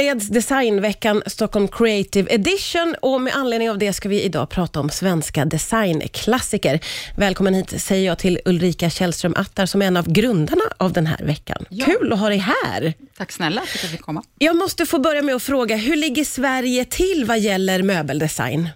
[0.00, 4.90] inleds designveckan Stockholm Creative Edition och med anledning av det ska vi idag prata om
[4.90, 6.80] svenska designklassiker.
[7.16, 11.06] Välkommen hit säger jag till Ulrika Källström Attar som är en av grundarna av den
[11.06, 11.64] här veckan.
[11.68, 11.86] Ja.
[11.86, 12.94] Kul att ha dig här.
[13.16, 14.22] Tack snälla för att jag fick komma.
[14.38, 18.68] Jag måste få börja med att fråga, hur ligger Sverige till vad gäller möbeldesign?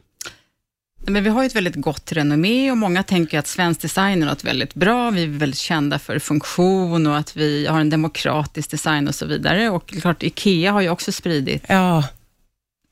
[1.07, 4.27] Men vi har ju ett väldigt gott renommé och många tänker att svensk design är
[4.27, 5.11] något väldigt bra.
[5.11, 9.27] Vi är väldigt kända för funktion och att vi har en demokratisk design och så
[9.27, 9.71] vidare.
[9.71, 12.05] Och klart, IKEA har ju också spridit Ja,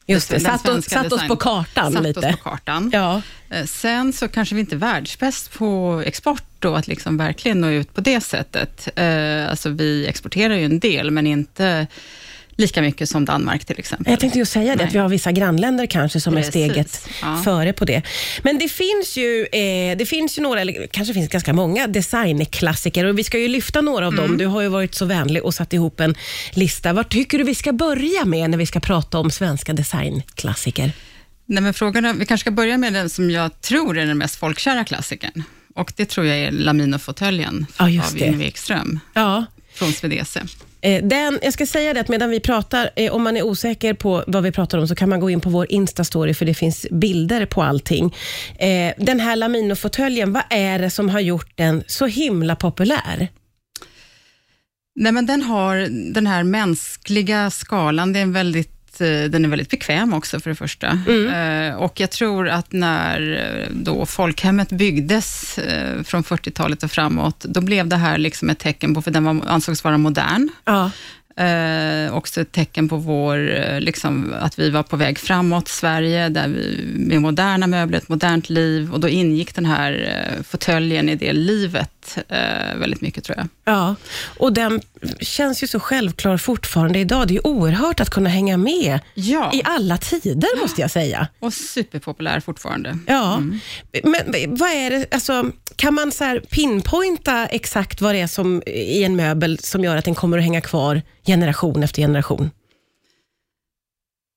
[0.07, 0.41] just det.
[0.41, 2.21] Satt, oss, satt oss på kartan satt lite.
[2.21, 2.91] oss på kartan.
[2.93, 3.23] Ja.
[3.51, 7.69] Eh, Sen så kanske vi inte är världsbäst på export och att liksom verkligen nå
[7.69, 8.89] ut på det sättet.
[8.97, 11.87] Eh, Alltså vi exporterar ju en del, men inte
[12.63, 14.11] lika mycket som Danmark till exempel.
[14.13, 14.87] Jag tänkte ju säga det, Nej.
[14.87, 16.49] att vi har vissa grannländer kanske som Precis.
[16.49, 17.43] är steget Ja.
[17.45, 18.03] före på det.
[18.43, 23.05] Men det finns ju, eh, det finns ju några, eller kanske finns ganska många designklassiker
[23.05, 24.27] och vi ska ju lyfta några av Mm.
[24.29, 24.39] dem.
[24.39, 26.15] Du har ju varit så vänlig och satt ihop en
[26.53, 26.93] lista.
[26.93, 30.93] Vad tycker du vi ska börja med när vi ska prata om svenska designklassiker?
[31.47, 34.19] Nej, men frågan är, vi kanske ska börja med den som jag tror är den
[34.19, 35.43] mest folkkära klassikern.
[35.75, 38.19] Och det tror jag är Lamino-fåtöljen Ja, av.
[38.19, 39.45] Yngve Ekström Ja.
[39.75, 40.43] Från Swedese.
[40.81, 43.95] Eh, Den, jag ska säga det att medan vi pratar, eh, om man är osäker
[43.95, 46.55] på vad vi pratar om, så kan man gå in på vår Insta-story, för det
[46.55, 48.15] finns bilder på allting.
[48.59, 53.29] Eh, den här Lamino-fåtöljen, vad är det som har gjort den så himla populär?
[54.95, 55.77] Nej, men den har
[56.15, 60.51] den här mänskliga skalan, det är en väldigt eh, den är väldigt bekväm också för
[60.51, 60.99] det första.
[61.33, 65.59] Eh, och jag tror att när eh, då folkhemmet byggdes
[66.05, 69.41] från 40-talet och framåt, då blev det här liksom ett tecken på, för den var,
[69.47, 70.91] ansågs vara modern, Ja.
[71.37, 76.49] Eh, också ett tecken på vår, liksom, att vi var på väg framåt, Sverige, där
[76.49, 78.93] vi, med moderna möbler, ett modernt liv.
[78.93, 83.49] Och då ingick den här eh, fåtöljen i det livet eh, väldigt mycket, tror jag.
[83.65, 83.95] Ja,
[84.39, 84.81] och den
[85.21, 87.29] känns ju så självklar fortfarande idag.
[87.29, 91.29] Det är oerhört att kunna hänga med Ja, i alla tider, måste jag säga.
[91.41, 92.99] och superpopulär fortfarande.
[93.07, 93.39] Ja,
[94.05, 99.05] men vad är det, alltså, kan man så pinpointa exakt vad det är som, i
[99.05, 102.51] en möbel som gör att den kommer att hänga kvar generation efter generation?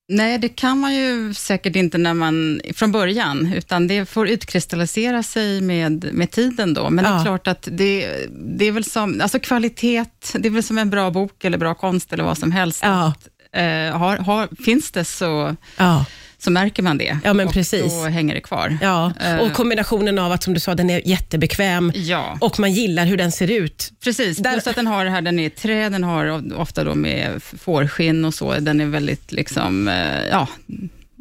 [0.08, 5.24] Nej, det kan man ju säkert inte när man, från början, utan det får utkristallisera
[5.24, 6.90] sig med, med tiden då.
[6.90, 7.20] Men det Ja.
[7.20, 8.28] är klart att det,
[8.58, 11.74] det är väl som, alltså kvalitet, det är väl som en bra bok eller bra
[11.76, 12.80] konst eller vad som helst.
[12.84, 13.14] Ja,
[13.52, 16.06] Eh, har, har, finns det så, ja,
[16.45, 17.17] så märker man det.
[17.23, 17.94] Ja, men och precis.
[17.94, 18.78] då hänger det kvar.
[18.81, 19.13] ja.
[19.25, 19.35] Eh.
[19.38, 23.17] Och kombinationen av att, som du sa, den är jättebekväm Ja, och man gillar hur
[23.17, 23.91] den ser ut.
[24.03, 24.38] precis.
[24.38, 26.95] Där- Plus att den har det här, den är i trä, den har ofta då
[26.95, 28.53] med fårskinn och så.
[28.59, 30.47] Den är väldigt liksom, eh, ja,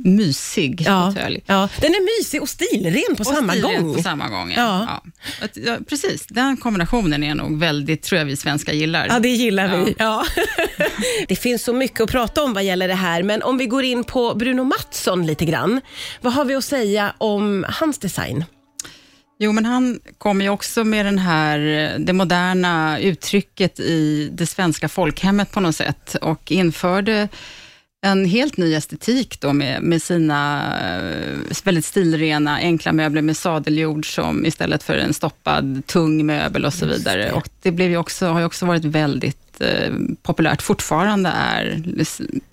[0.05, 1.43] mysig Ja, fåtölj.
[1.47, 1.69] ja.
[1.81, 3.95] Den är mysig och stilren på Och samma stilren gång.
[3.95, 5.01] På samma gång, Ja.
[5.41, 5.49] ja.
[5.55, 5.77] Ja.
[5.89, 9.07] Precis, den kombinationen är nog väldigt, tror jag vi svenskar gillar.
[9.09, 9.95] Ja, det gillar vi.
[9.99, 10.25] Ja.
[11.29, 13.85] det finns så mycket att prata om vad gäller det här, men om vi går
[13.85, 15.81] in på Bruno Mattsson lite grann.
[16.21, 18.45] Vad har vi att säga om hans design?
[19.39, 21.59] Jo, men han kommer ju också med den här,
[21.99, 27.29] det moderna uttrycket i det svenska folkhemmet på något sätt och införde
[28.05, 34.15] en helt ny estetik då med, med sina eh, väldigt stilrena, enkla möbler med sadeljord
[34.15, 37.23] som istället för en stoppad, tung möbel och så vidare.
[37.23, 37.33] det.
[37.33, 39.93] Och det blev ju också, har ju också varit väldigt eh,
[40.23, 41.83] populärt, fortfarande är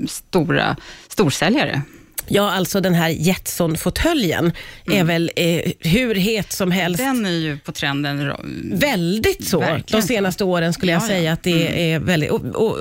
[0.08, 0.76] stora
[1.08, 1.82] storsäljare.
[2.28, 4.52] Ja, alltså den här Jetson-fåtöljen
[4.86, 6.98] är väl eh, hur het som helst.
[7.00, 8.32] Den är ju på trenden.
[8.74, 11.08] Väldigt så, Verkligen de senaste åren skulle jag Ja, ja.
[11.10, 12.30] säga att det är väldigt...
[12.32, 12.78] Och, och,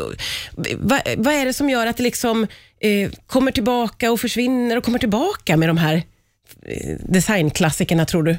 [0.78, 2.46] vad, vad är det som gör att det liksom
[2.80, 5.94] eh, kommer tillbaka och försvinner och kommer tillbaka med de här
[6.66, 8.36] eh, designklassikerna, tror du?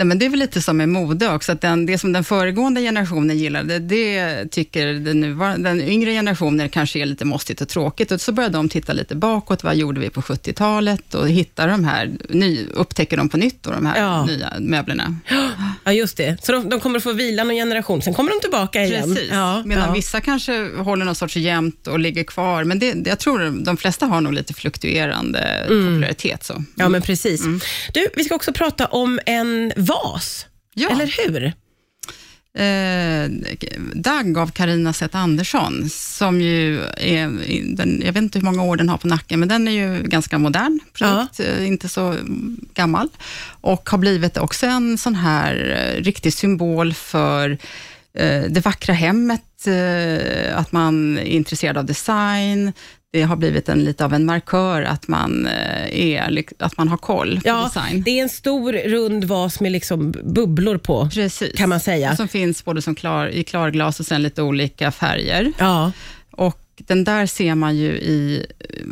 [0.00, 2.24] Nej, men det är väl lite som med mode också, att den, det som den
[2.24, 7.68] föregående generationen gillade, det tycker den, nuvarande, den yngre generationen kanske är lite måstigt och
[7.68, 11.68] tråkigt, och så börjar de titta lite bakåt, vad gjorde vi på 70-talet, och hittar
[11.68, 14.24] de här, ny, upptäcker de på nytt då, de här Ja.
[14.26, 15.16] nya möblerna.
[15.84, 16.44] Ja, just det.
[16.44, 19.14] Så de, de kommer att få vila någon generation, sen kommer de tillbaka igen.
[19.14, 19.92] Precis, Ja, medan ja.
[19.92, 24.06] vissa kanske håller någon sorts jämnt och ligger kvar, men det, jag tror de flesta
[24.06, 26.44] har nog lite fluktuerande popularitet.
[26.44, 26.64] Så.
[26.74, 27.40] Ja, men precis.
[27.40, 27.60] Mm.
[27.94, 30.88] Du, vi ska också prata om en vas, Ja.
[30.90, 31.52] eller hur?
[32.54, 33.30] Eh,
[33.94, 37.28] Dagg av Karina Zet Andersson, som ju är,
[37.76, 40.02] den, jag vet inte hur många år den har på nacken, men den är ju
[40.02, 43.08] ganska modern produkt, eh, inte så mm, gammal.
[43.60, 45.54] Och har blivit också en sån här
[45.96, 47.50] eh, riktig symbol för
[48.14, 52.72] eh, det vackra hemmet, eh, att man är intresserad av design.
[53.12, 56.96] Det har blivit en, lite av en markör att man, eh, är, att man har
[56.96, 58.02] koll på Ja, design.
[58.02, 61.52] det är en stor rund vas med liksom bubblor på, Precis.
[61.56, 62.16] kan man säga.
[62.16, 65.52] Som finns både som klar, i klarglas och sen lite olika färger.
[65.58, 65.92] Ja,
[66.30, 68.46] Och den där ser man ju i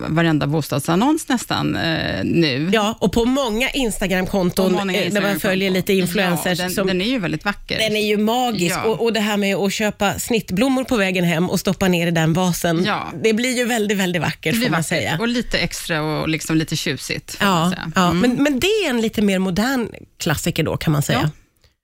[0.09, 2.71] varenda bostadsannons nästan eh, nu.
[2.73, 6.59] Ja, och på många Instagramkonton många eh, där man följer lite influencers.
[6.59, 7.79] Ja, den, som, den är ju väldigt vacker.
[7.79, 8.77] den är ju magisk.
[8.77, 8.85] Ja.
[8.85, 12.11] Och, och det här med att köpa snittblommor på vägen hem och stoppa ner i
[12.11, 12.85] den vasen.
[12.85, 13.13] Ja.
[13.23, 15.17] Det blir ju väldigt, väldigt vackert får man vackert säga.
[15.21, 17.37] och lite extra och liksom lite tjusigt.
[17.41, 17.93] Ja, säga.
[17.95, 18.11] ja.
[18.11, 18.21] Mm.
[18.21, 19.89] Men, men det är en lite mer modern
[20.19, 21.21] klassiker då kan man säga.
[21.23, 21.31] Ja.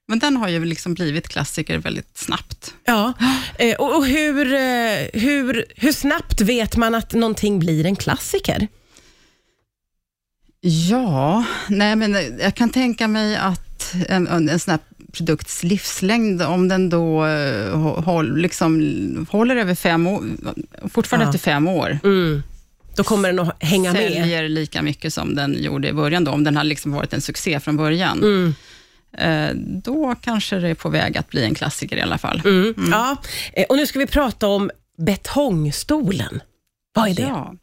[0.08, 2.74] Men den har ju liksom blivit klassiker väldigt snabbt.
[2.84, 3.12] Ja,
[3.58, 8.68] eh, och, och hur, eh, hur, hur snabbt vet man att någonting blir en klassiker?
[10.60, 14.80] Ja, nej men jag kan tänka mig att en, en sån här
[15.12, 20.24] produkts livslängd, om den då eh, håll, liksom, håller över fem år,
[20.88, 21.30] fortfarande Ja.
[21.34, 21.98] efter fem år,
[22.96, 24.12] Då kommer den att hänga med.
[24.12, 27.20] säljer lika mycket som den gjorde i början, då, om den har liksom varit en
[27.20, 28.54] succé från början, Mm.
[29.18, 32.42] Eh, då kanske det är på väg att bli en klassiker i alla fall.
[32.44, 32.74] Mm.
[32.90, 33.16] Ja.
[33.52, 36.42] Eh, Och nu ska vi prata om betongstolen.
[36.94, 37.22] Vad är det?
[37.22, 37.54] Ja.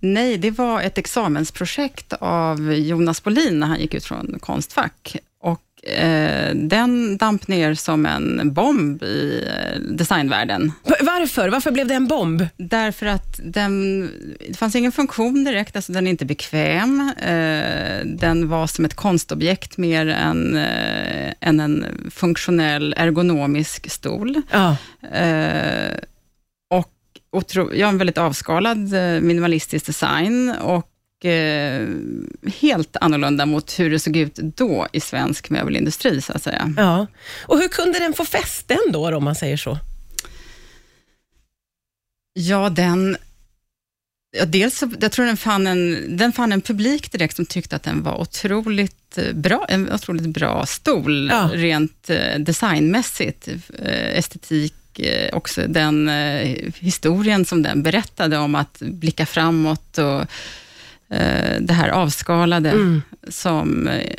[0.00, 5.16] Nej, det var ett examensprojekt av Jonas Bolin när han gick ut från Konstfack.
[5.40, 10.72] Och, eh, den damp ner som en bomb i eh, designvärlden.
[11.00, 11.48] Varför?
[11.48, 12.46] Varför blev det en bomb?
[12.56, 14.00] Därför att den,
[14.48, 17.12] det fanns ingen funktion direkt, alltså den är inte bekväm.
[17.22, 24.42] Eh, den var som ett konstobjekt mer än, eh, än en funktionell ergonomisk stol.
[24.50, 24.76] Ja.
[26.70, 26.88] Och
[27.72, 28.78] jag har en väldigt avskalad
[29.22, 30.91] minimalistisk design och
[31.24, 31.88] eh,
[32.60, 36.74] helt annorlunda mot hur det såg ut då i svensk möbelindustri, så att säga.
[36.76, 37.06] ja.
[37.46, 39.78] Och hur kunde den få fäste ändå, då, om man säger så?
[42.34, 43.16] Ja, den...
[44.38, 47.82] Ja, dels jag tror den fann, en, den fann en publik direkt som tyckte att
[47.82, 51.50] den var otroligt eh, bra, en otroligt bra stol, Ja.
[51.54, 53.48] rent eh, designmässigt,
[54.14, 54.74] estetik,
[55.32, 56.10] också den
[56.78, 60.24] historien som den berättade om att blicka framåt och
[61.60, 63.02] det här avskalade Mm.
[63.28, 64.14] som eh,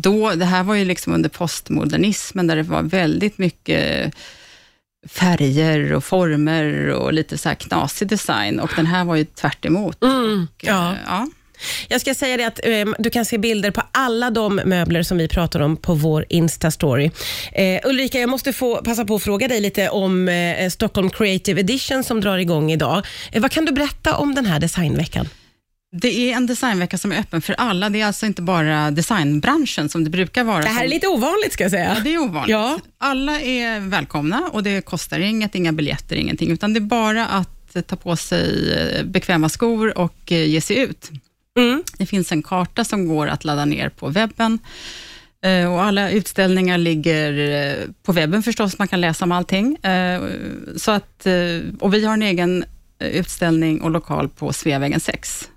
[0.00, 4.14] då, det här var ju liksom under postmodernismen, där det var väldigt mycket
[5.08, 9.64] färger och former och lite så här knasig design och den här var ju tvärt
[9.64, 10.02] emot.
[10.04, 10.46] Mm.
[10.56, 10.92] Och, Ja.
[10.92, 11.28] eh, ja.
[11.88, 15.18] Jag ska säga det att eh, du kan se bilder på alla de möbler som
[15.18, 17.10] vi pratar om på vår Insta-story.
[17.52, 21.60] Eh, Ulrika, jag måste få passa på att fråga dig lite om eh, Stockholm Creative
[21.60, 23.06] Edition som drar igång idag.
[23.32, 25.28] Eh, vad kan du berätta om den här designveckan?
[25.94, 27.88] Det är en designvecka som är öppen för alla.
[27.90, 30.62] Det är alltså inte bara designbranschen som det brukar vara.
[30.62, 31.94] Det här är lite ovanligt ska jag säga.
[31.96, 32.50] Ja, det är ovanligt.
[32.50, 32.78] Ja.
[32.98, 37.76] Alla är välkomna och det kostar inget, inga biljetter, ingenting, utan det är bara att
[37.86, 41.10] ta på sig eh, bekväma skor och eh, ge sig ut.
[41.58, 41.82] Mm.
[41.98, 44.58] Det finns en karta som går att ladda ner på webben.
[45.44, 49.76] Eh, Och alla utställningar ligger på webben förstås, man kan läsa om allting.
[50.76, 51.26] Så att,
[51.80, 52.64] och vi har en egen
[52.98, 55.48] utställning och lokal på Sveavägen 6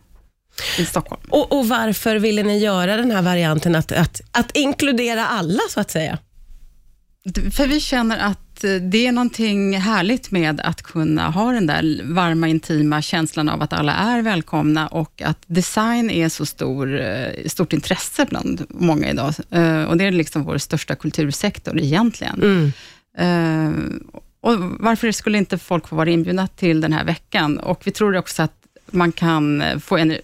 [0.77, 1.21] i Stockholm.
[1.29, 5.79] Och, och varför ville ni göra den här varianten att, att, att inkludera alla så
[5.79, 6.17] att säga?
[7.51, 12.01] För vi känner att eh, det är någonting härligt med att kunna ha den där
[12.03, 17.47] varma, intima känslan av att alla är välkomna och att design är så stor, eh,
[17.47, 19.33] stort intresse bland många idag.
[19.51, 22.41] Eh, Och det är liksom vår största kultursektor egentligen.
[22.43, 22.71] Mm.
[23.17, 23.71] Eh,
[24.41, 27.57] och varför skulle inte folk få vara inbjudna till den här veckan?
[27.57, 28.51] Och vi tror också att
[28.85, 30.17] man kan få en...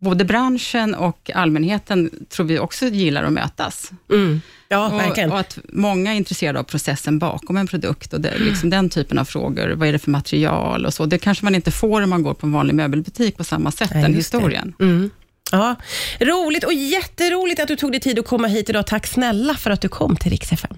[0.00, 3.90] Både branschen och allmänheten tror vi också gillar att mötas.
[4.10, 4.40] Mm.
[4.68, 5.32] Ja, verkligen.
[5.32, 9.18] Och, att många är intresserade av processen bakom en produkt och det, liksom den typen
[9.18, 9.68] av frågor.
[9.68, 11.06] Vad är det för material och så.
[11.06, 13.90] Det kanske man inte får om man går på en vanlig möbelbutik på samma sätt,
[13.94, 14.74] Nej, den historien.
[14.80, 15.10] Mm.
[15.52, 15.76] Ja,
[16.20, 18.86] roligt och jätteroligt att du tog dig tid att komma hit idag.
[18.86, 20.68] Tack snälla för att du kom till Rix FM.